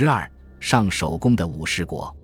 [0.00, 2.16] 十二上手工的武士国，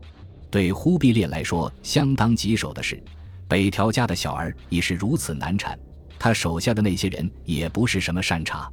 [0.48, 3.02] 对忽必烈来说相当棘手的是，
[3.48, 5.76] 北条家的小儿已是如此难产，
[6.16, 8.70] 他手下的那些人也不是什么善茬。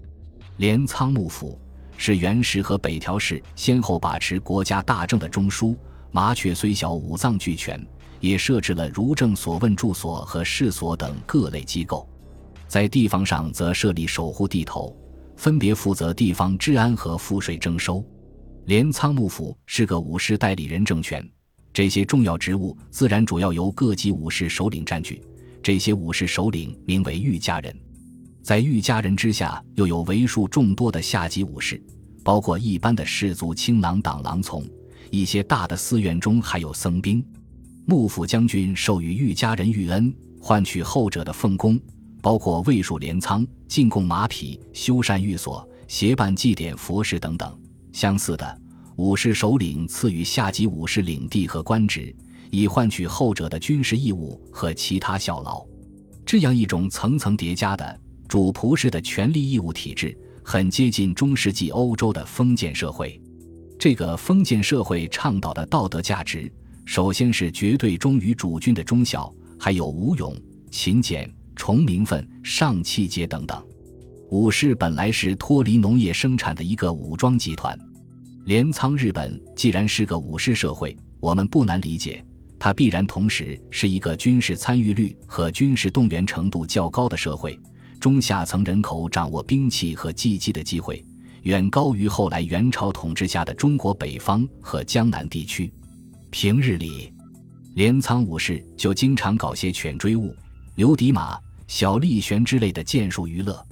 [0.58, 1.60] 镰仓幕府
[1.98, 5.76] 是源氏和北条氏先后把持国家大政的中枢。
[6.12, 7.84] 麻雀虽小，五脏俱全，
[8.20, 12.08] 也设置了如政所问住所和市所等各类机构。
[12.68, 14.96] 在地方上，则设立守护地头。
[15.38, 18.06] 分别负责地方治安和赋税征收。
[18.66, 21.28] 镰仓幕府是个武士代理人政权，
[21.74, 25.22] 这些重要职务自然主要由各级武士首领占据。
[25.64, 27.76] 这些武士首领名为御家人，
[28.44, 31.82] 在御家人之下又有为数众多的下级武士，
[32.24, 34.64] 包括一般的士族青郎党郎从。
[35.10, 37.26] 一些大的寺院中还有僧兵。
[37.86, 41.80] 幕府将军授予御家人御恩，换取后者的奉公。
[42.22, 47.60] 包括卫戍镰仓、进贡马匹、修缮寓所、协办祭典佛事等等。
[47.92, 48.62] 相似的，
[48.96, 52.16] 武士首领赐予下级武士领地和官职，
[52.50, 55.66] 以换取后者的军事义务和其他效劳。
[56.26, 63.22] 这样一种层层叠加的主仆式的权利义务体制，很接近中世纪欧洲的封建社会。
[63.78, 66.52] 这个封建社会倡导的道德价值，
[66.86, 70.36] 首先是绝对忠于主君的忠孝，还有武勇、
[70.70, 71.32] 勤俭。
[71.54, 73.64] 崇名分、上气节等等，
[74.32, 77.78] 武士本来是脱离农业生产的一个武装集团。
[78.46, 82.24] 镰仓日本既然是个武士社会，我们不难理解，
[82.58, 87.60] 它必然同时是一个军事参与率和军事动员程度较高的社会。
[88.00, 91.04] 中下层人口掌握兵器和技击的机会，
[91.42, 95.70] 远高于后来元朝统治下的中国北方和江南地区。
[96.30, 97.14] 平日里，
[97.76, 100.34] 镰仓武士就经常搞些犬追物、
[100.76, 101.38] 流敌马。
[101.68, 103.66] 小力旋之类的剑术娱乐，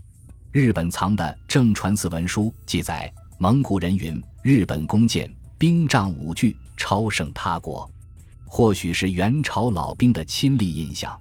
[0.51, 7.87] 日本藏的正传寺文书记载，蒙古人云：“日本弓箭、兵仗武具超胜他国。”
[8.49, 11.15] 或许是元朝老兵的亲历印象。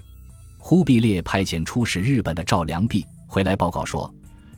[0.56, 4.10] 忽必烈派遣出使日本的赵良弼回来报告说：“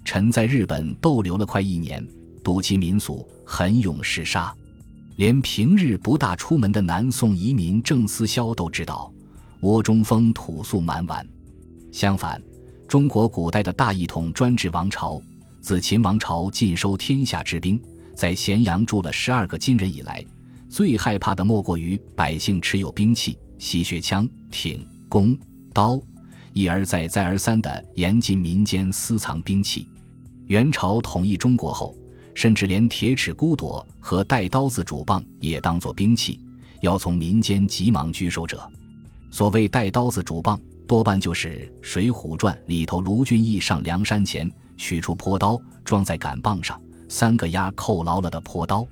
[0.07, 2.07] 臣在日本逗留了快一年，
[2.45, 4.55] 睹其民俗，很勇嗜杀，
[5.17, 9.13] 连平日不大出门的南宋移民郑思肖都知道，
[9.63, 11.29] 窝中风土素蛮顽。”
[11.91, 12.41] 相反，
[12.91, 15.23] 中国古代的大一统专制王朝，
[15.61, 17.81] 自秦王朝尽收天下之兵，
[18.17, 20.25] 在咸阳住了十二个金人以来，
[20.69, 25.39] 最害怕的莫过于百姓持有兵器，吸血枪、挺、弓、
[25.73, 26.01] 刀，
[26.53, 29.87] 一而再、再而三的严禁民间私藏兵器。
[30.49, 31.95] 元朝统一中国后，
[32.35, 36.41] 甚至连铁齿孤朵和带刀子主棒也当作兵器，
[36.81, 38.69] 要从民间急忙拘收者。
[39.31, 40.61] 所谓带刀子主棒。
[40.91, 48.85] 多半就是《水浒传》里头卢俊义上梁山前取出朴刀装在杆棒上，三个丫扣牢了的朴刀。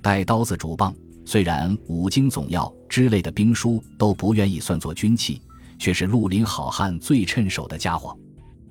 [0.00, 0.94] 带刀子主棒，
[1.26, 5.38] 虽然五经总要之类的兵书都不愿意算作军器，
[5.78, 8.18] 却是绿林好汉最趁手的家伙。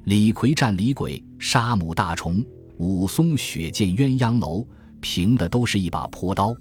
[0.05, 2.43] 李逵战李鬼，杀母大虫，
[2.79, 4.65] 武松血溅鸳鸯楼，
[4.99, 6.55] 凭的都是一把朴刀。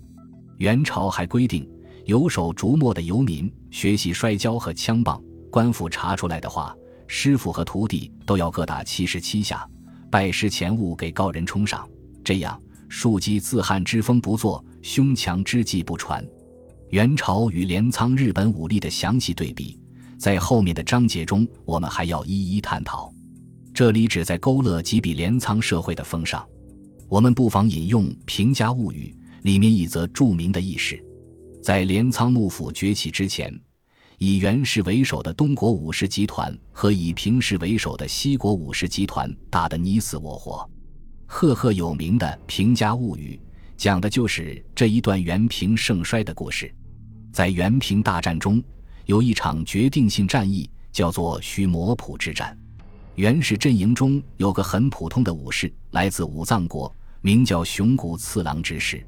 [0.58, 1.66] 元朝还规定，
[2.04, 5.18] 有手逐墨的游民学习摔跤和枪棒。
[5.52, 6.74] 官府查出来的话，
[7.06, 9.68] 师傅和徒弟都要各打七十七下，
[10.10, 11.86] 拜师前物给高人冲上。
[12.24, 12.58] 这样，
[12.88, 16.26] 庶几自汉之风不作，凶强之计不传。
[16.88, 19.78] 元朝与镰仓日本武力的详细对比，
[20.18, 23.12] 在后面的章节中我们还要一一探讨。
[23.74, 26.42] 这里只在勾勒几笔镰仓社会的风尚。
[27.10, 30.98] 我们不妨引用《平家物语》里面一则著名的轶事：
[31.62, 33.54] 在镰仓幕府崛起之前。
[34.24, 40.64] 以袁氏为首的东国武士集团和以平氏为首的西国武士集团打得你死我活。
[41.26, 43.36] 赫赫有名的《平家物语》
[43.76, 46.72] 讲的就是这一段元平盛衰的故事。
[47.32, 48.62] 在元平大战中，
[49.06, 52.56] 有一场决定性战役，叫做须磨浦之战。
[53.16, 59.04] 袁氏阵营中有个很普通的武士，来自武藏国，名叫熊谷次郎之士。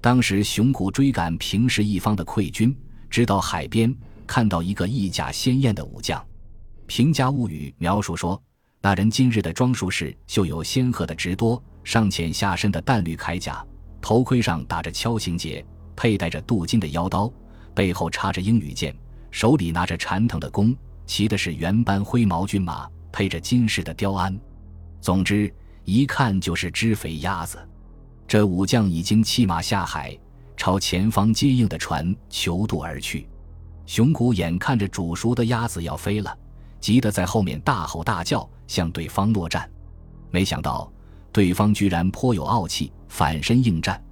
[0.00, 2.74] 当时熊谷追赶平氏一方的溃军，
[3.10, 3.94] 直到海边。
[4.26, 6.20] 看到一个衣甲鲜艳的武将，
[6.86, 8.40] 《平家物语》描述说，
[8.82, 13.64] 那人今日的装束是绣有仙鹤的直多，上浅下深的淡绿铠甲，
[14.00, 15.64] 头盔上打着锹形结，
[15.94, 17.32] 佩戴着镀金的腰刀，
[17.74, 18.94] 背后插着鹰羽剑，
[19.30, 20.76] 手里拿着缠藤的弓，
[21.06, 24.38] 骑的是原斑灰毛骏马，配着金饰的雕鞍。
[25.00, 25.52] 总之，
[25.84, 27.58] 一看就是只肥鸭子。
[28.26, 30.18] 这武将已经弃马下海，
[30.56, 33.28] 朝前方接应的船求渡而去。
[33.86, 36.36] 熊谷眼看着煮熟的鸭子要飞了，
[36.80, 39.70] 急得在后面大吼大叫，向对方落战。
[40.30, 40.92] 没想到
[41.32, 44.02] 对方居然颇有傲气，反身应战，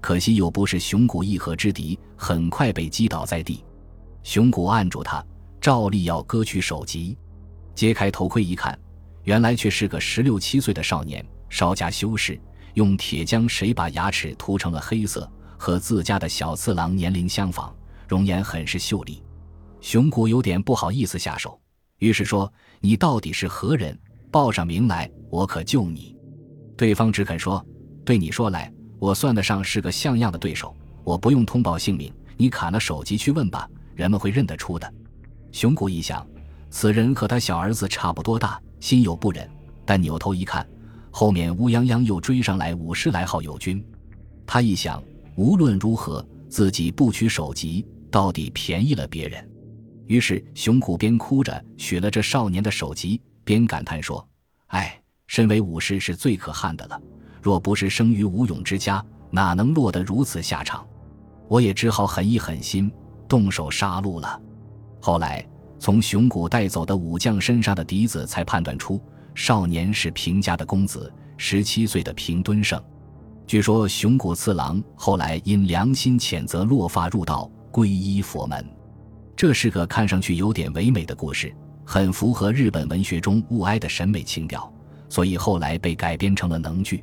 [0.00, 3.64] 可惜又不是熊谷一合之敌，很快被击倒在地。
[4.24, 5.24] 熊谷按住他，
[5.60, 7.16] 照例要割去首级。
[7.74, 8.76] 揭开头盔一看，
[9.22, 12.38] 原来却是个十六七岁的少年，稍加修饰，
[12.74, 17.74] 用铁浆水把牙齿涂成了黑色，和自家的小次郎年龄相仿，
[18.10, 19.22] 容颜很是秀丽。
[19.80, 21.56] 熊谷有点不好意思下手，
[21.98, 22.52] 于是说
[22.82, 23.96] ：“你到底是何人？
[24.32, 26.16] 报上名来，我可救你。”
[26.76, 27.64] 对方只肯说
[28.04, 34.92] ：“对你说来。”我算得上是个像样的对手，我不用通报姓名，你砍了首级去问吧，人们会认得出的。
[35.52, 36.26] 熊谷一想，
[36.68, 39.48] 此人和他小儿子差不多大，心有不忍，
[39.86, 40.68] 但扭头一看，
[41.12, 43.82] 后面乌泱泱又追上来五十来号友军，
[44.44, 45.00] 他一想，
[45.36, 49.48] 无论如何，自己不取首级，到底便宜了别人。
[50.06, 54.26] 于是熊谷边哭着取了这少年的首级，边感叹说
[54.68, 57.00] ：“哎，身为武士是最可恨的了。”
[57.40, 60.86] 若不是生于武勇之家，哪能落得如此下场？
[61.48, 62.92] 我也只好狠一狠心，
[63.26, 64.40] 动手杀戮了。
[65.00, 65.46] 后来
[65.78, 69.00] 从熊谷带走的武将身上的笛子，才判断出
[69.34, 72.82] 少年是平家的公子，十七岁的平敦胜。
[73.46, 78.64] 据说熊谷次郎后来因良心谴责，落发入道，皈依佛门。
[79.36, 84.70] 这是个看上去有点唯美的故事，很符合日本文学中物哀的审美情调，
[85.08, 87.02] 所以后来被改编成了能剧。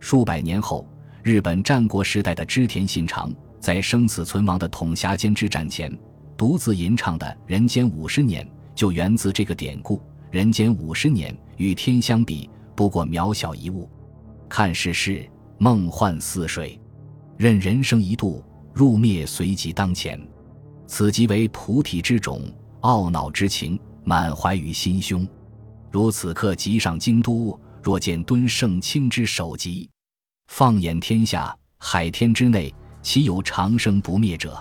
[0.00, 0.88] 数百年后，
[1.22, 5.94] 日本战国时代的织田信长在生死存亡的统辖间之战前，
[6.36, 8.44] 独自吟唱的《人间五十年》
[8.74, 10.00] 就源自这个典故。
[10.30, 13.88] 人间五十年与天相比，不过渺小一物。
[14.48, 15.28] 看世事，
[15.58, 16.78] 梦幻似水；
[17.36, 18.44] 任人生一度，
[18.76, 20.20] 入灭随即当前。
[20.86, 22.42] 此即为菩提之种，
[22.82, 25.26] 懊恼之情满怀于心胸。
[25.90, 27.58] 如此刻即上京都。
[27.82, 29.88] 若见敦盛卿之首级，
[30.48, 34.60] 放眼天下，海天之内，岂有长生不灭者？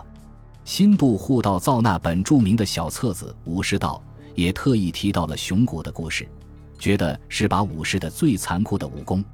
[0.64, 4.00] 新部护道造那本著名的小册子《武士道》，
[4.36, 6.30] 也特意提到了熊谷的故事，
[6.78, 9.26] 觉得是把武士的最残酷的武功，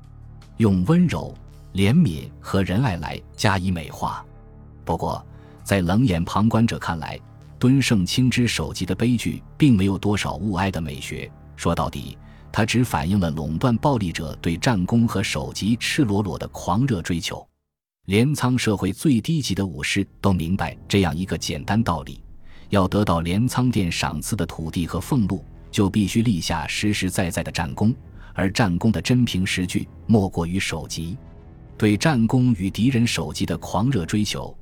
[0.56, 1.36] 用温柔、
[1.74, 4.26] 怜悯和仁爱来加以美化。
[4.84, 5.26] 不过，
[5.64, 7.20] 在冷眼旁观者看来，
[7.58, 11.32] 敦盛清之首级的悲剧，并没有多少物哀的美学。
[11.56, 12.18] 说到底。
[12.54, 17.48] 它只反映了垄断暴力者对战功和首级赤裸裸的狂热追求。
[18.08, 22.22] 镰仓社会最低级的武士都明白这样一个简单道理：
[22.68, 27.96] 要得到镰仓殿赏赐的土地和俸禄，就必须立下实实在在的战功。
[28.34, 31.18] 而战功的真凭实据，莫过于首级。
[31.78, 34.54] 对战功与敌人首级的狂热追求，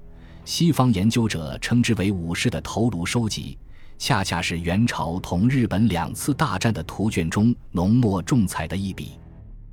[0.46, 3.58] 西方研究者称之为武士的头颅收集。
[3.98, 9.20] 恰恰是元朝同日本两次大战的图卷中浓墨重彩的一笔。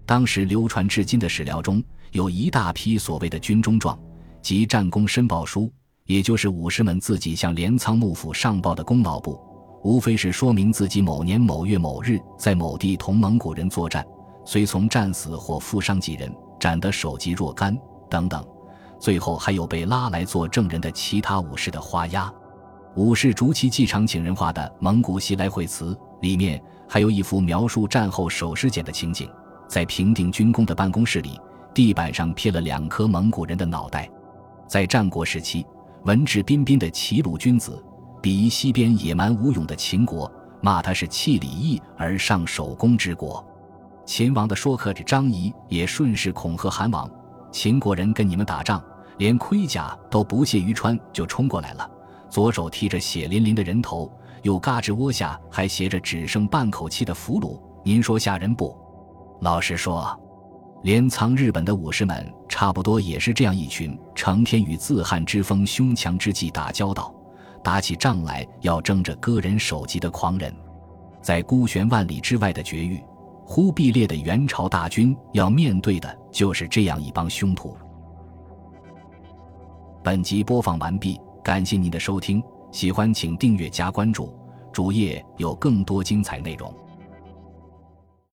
[0.05, 1.81] 当时流传至今的史料中
[2.11, 3.97] 有一大批所谓的军中状，
[4.43, 5.73] 即战功申报书，
[6.07, 9.41] 也就是武士们自己向镰仓幕府上报的功劳簿，
[9.85, 14.05] 无非是说明自己某年某月某日在某地同蒙古人作战，
[14.45, 17.79] 随从战死或负伤几人，斩得首级若干
[18.11, 18.45] 等等。
[18.99, 22.33] 最后还有被拉来做证人的其他武士的花押。
[22.95, 29.29] 武士逐期继承请人画的蒙古袭来会词，里面还有一幅描述战后首尸检的情景。
[29.69, 31.39] 在平定军功的办公室里，
[31.75, 34.09] 地板上贴了两颗蒙古人的脑袋。
[34.67, 35.67] 在战国时期，
[36.05, 37.85] 文质彬彬的齐鲁君子，
[38.23, 40.31] 鄙夷西边野蛮无勇的秦国，
[40.63, 43.45] 骂他是弃礼义而上守功之国。
[44.07, 47.11] 秦王的说客张仪也顺势恐吓韩王：
[47.51, 48.83] 秦国人跟你们打仗，
[49.19, 51.91] 连盔甲都不屑于穿，就冲过来了。
[52.29, 54.11] 左手提着血淋淋的人头，
[54.43, 58.77] 右嘎吱窝下还携着只剩半口气的俘虏，您说吓人不？
[59.41, 60.19] 老实说，
[60.83, 67.15] 镰仓日本的武士们差不多也是这样一群，成天与自汉之风凶强之际打交道，
[67.63, 70.55] 打起仗来要争着割人首级的狂人。
[71.23, 73.03] 在孤悬万里之外的绝域，
[73.45, 77.75] 忽必烈的元朝大军要面对的就是这样一帮凶徒。
[80.05, 81.19] 本集播放完毕。
[81.43, 84.39] 感谢您的收听，喜欢请订阅加关注，
[84.71, 86.71] 主页有更多精彩内容。